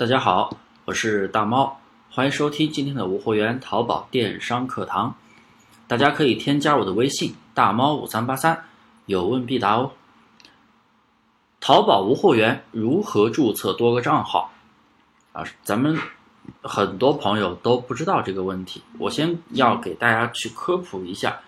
[0.00, 0.56] 大家好，
[0.86, 1.78] 我是大猫，
[2.10, 5.14] 欢迎收听今天的无货源淘宝电商课堂。
[5.86, 8.64] 大家可以添加我的微信大猫五三八三，
[9.04, 9.92] 有问必答哦。
[11.60, 14.50] 淘宝无货源如何注册多个账号？
[15.34, 15.98] 啊，咱们
[16.62, 21.38] 很多朋友都不知道这个问题，我先要给大家去科普一下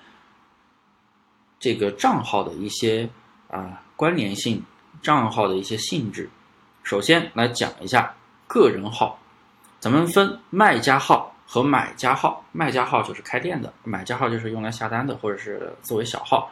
[1.58, 3.08] 这个账号的一些
[3.48, 4.62] 啊关联性，
[5.00, 6.28] 账号的一些性质。
[6.82, 8.14] 首先来讲一下。
[8.52, 9.18] 个人号，
[9.80, 12.44] 咱们分卖家号和买家号。
[12.52, 16.50] 卖家号就是开店的，买家号就是用来下单的，或者是作为小号。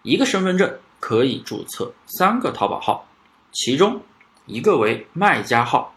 [0.00, 3.06] 一个身份证可以注册三个淘宝号，
[3.52, 4.00] 其中
[4.46, 5.92] 一个为卖家号，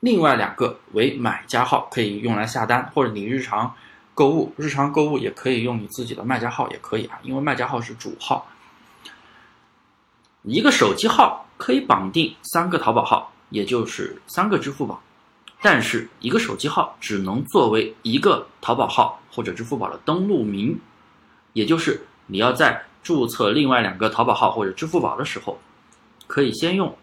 [0.00, 3.74] 另外两个为买家号，可以用来下单，或者你日常
[4.12, 8.46] 购物，日常购物也可以用你自己的卖家号，也可以啊，因为卖家号是主号。
[10.42, 13.32] 一个手机号可以绑定三个淘宝号。
[13.50, 15.00] 也就是三个支付宝，
[15.62, 20.78] 但是一个手机号只能作为一个淘宝号或者支付宝的登录名，
[21.52, 25.58] 也就是你要在注册另外两个淘宝号或者支付宝的时候，
[26.26, 26.96] 可以先用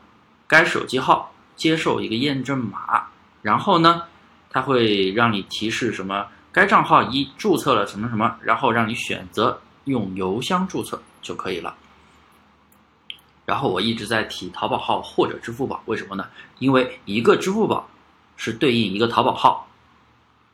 [0.47, 3.07] 该手机号接受一个验证码，
[3.41, 4.03] 然后呢，
[4.49, 11.73] 它会让你提示什么该账号已注册了什么什么，然后让你选择用邮箱注册就可以了。
[13.45, 16.25] 然后我一直在提淘宝号或者支付宝，为什么呢？
[16.59, 17.85] 因为一个支付宝
[18.37, 19.67] 是对应一个淘宝号，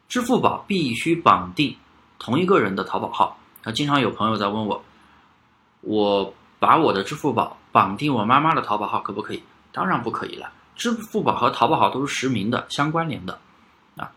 [0.08, 1.76] 支付宝必须绑定
[2.17, 3.38] 同一个人的淘宝号。
[3.64, 4.84] 那经常有朋友在问我，
[5.82, 9.44] 我把我的支付宝绑定我妈妈的淘宝号可不可以？
[9.72, 10.52] 当然不可以了。
[10.76, 13.40] 支付宝和淘宝号都是实名的、相关联的
[13.98, 14.10] 啊。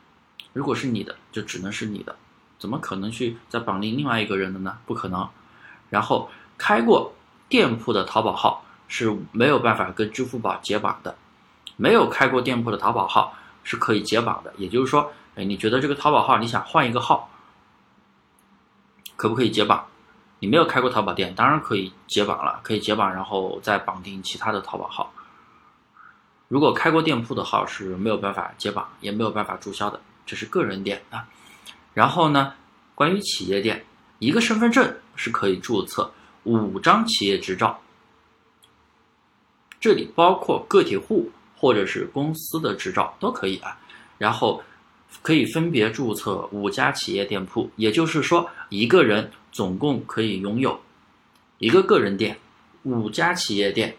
[0.55, 2.17] 如果是你的，就只能是你的，
[2.59, 4.78] 怎么可能去再绑定另外一个人的呢？
[4.87, 5.28] 不可能。
[5.91, 7.12] 然后开过。
[7.53, 11.14] 店铺的淘宝号是没有办法跟支付宝解绑的，
[11.77, 14.55] 没有开过店铺的淘宝号是可以解绑的。
[14.56, 17.28] 也就是说，哎，你觉得这个淘宝号你想换一个号，
[19.17, 19.87] 可不可以解绑？
[20.38, 25.12] 你没有开过淘宝店，当然可以解绑了，可以解绑，然后再绑定其他的淘宝号。
[26.48, 31.28] 如果开过店铺的号是没有办法解绑，也没有办法注销的，这是个人店啊。
[31.93, 32.54] 然后呢，
[32.94, 33.84] 关于企业店，
[34.21, 36.10] 一个身份证是可以注册。
[36.44, 37.80] 五张企业执照，
[39.80, 43.78] 这里包括个体户或者是公司的执照都可以啊。
[44.19, 44.62] 然后
[45.20, 50.80] 可以分别注册五家企业店铺，也就是说，一个人总共可以拥有
[51.58, 52.38] 一个个人店、
[52.84, 53.97] 五家企业店。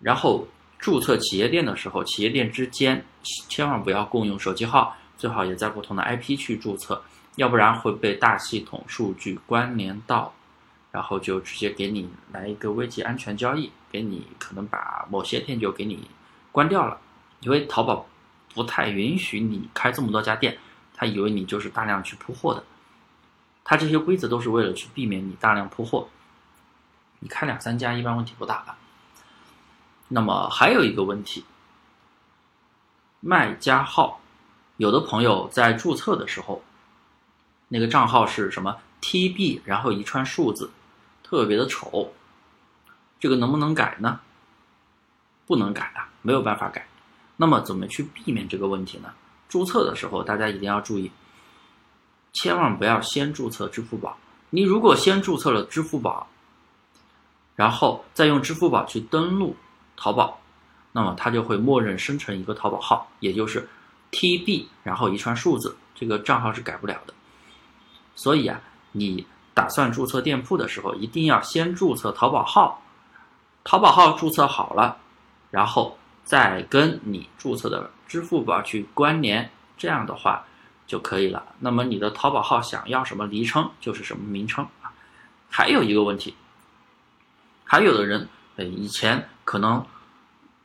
[0.00, 3.04] 然后注册企业店的时候，企业店之间
[3.48, 7.02] 千万不要共用手机号，最好也在不同的 IP 去注册，
[7.36, 10.32] 要不然会被大系统数据关联到。
[10.92, 16.08] 然后就直接给你来一个危机安全交易，给你可能把某些店就给你
[16.52, 17.00] 关掉了，
[17.40, 18.06] 因为淘宝
[18.54, 20.58] 不太允许你开这么多家店，
[20.94, 22.62] 他以为你就是大量去铺货的，
[23.64, 26.08] 他这些规则都是为了去避免你大量铺货，
[27.20, 28.76] 你开两三家一般问题不大吧。
[30.08, 31.42] 那么还有一个问题，
[33.20, 34.20] 卖家号，
[34.76, 36.62] 有的朋友在注册的时候，
[37.68, 40.70] 那个账号是什么 TB，然后一串数字。
[41.32, 42.12] 特别的丑，
[43.18, 44.20] 这个能不能改呢？
[45.46, 46.86] 不能改啊，没有办法改。
[47.38, 49.14] 那么怎么去避免这个问题呢？
[49.48, 51.10] 注册的时候大家一定要注意，
[52.34, 54.18] 千万不要先注册支付宝。
[54.50, 56.28] 你如果先注册了支付宝，
[57.56, 59.56] 然后再用支付宝去登录
[59.96, 60.38] 淘宝，
[60.92, 63.66] 那么它就会默认生成一个淘宝号，也就是
[64.10, 67.14] TB，然后一串数字，这个账号是改不了的。
[68.16, 68.60] 所以啊，
[68.92, 69.26] 你。
[69.54, 72.82] 打算注册店铺的时候，一定要先注册淘宝号，
[73.64, 74.96] 淘宝号注册好了，
[75.50, 80.44] 然后再跟你注册的支付宝去关联，这样的话
[80.86, 81.44] 就可以了。
[81.58, 84.92] 那么你的淘宝号想要什么昵称就是什么名称啊。
[85.50, 86.34] 还有一个问题，
[87.64, 88.26] 还有的人
[88.56, 89.84] 呃以前可能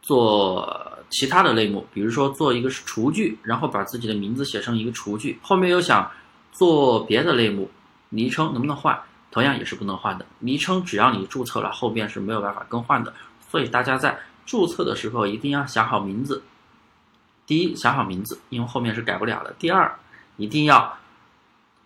[0.02, 6.10] 做其他的类目，比如说做一个厨具，然后把自己的名字写成一个厨具，后面又想
[6.54, 7.70] 做别的类目。
[8.10, 9.00] 昵称能不能换？
[9.30, 10.26] 同样也是不能换的。
[10.40, 13.14] 昵称只要你注册了，后边是没有办法更换的。
[13.50, 16.42] 所以大家在注册的时候一定要想好名字。
[17.46, 19.54] 第一，想好名字，因为后面是改不了的。
[19.60, 19.94] 第二，
[20.38, 20.98] 一定要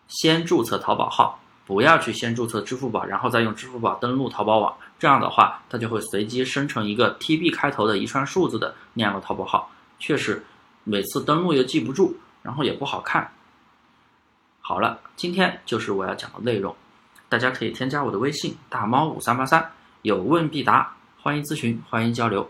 [0.08, 4.76] 先注册淘宝号，不要去先注册支付宝，然后再用支付宝登录淘宝网。
[4.98, 9.70] 这样的话，它就会随机生成一个 TB 开头的一串数字的那样的淘宝号，
[10.00, 10.46] 确实
[10.84, 13.32] 每次登录又记不住，然后也不好看。
[14.62, 16.76] 好了，今天就是我要讲的内容，
[17.28, 19.72] 大家可以添加我的微信大猫五三八三，
[20.04, 22.50] 有问必答，欢迎咨询，欢迎交流。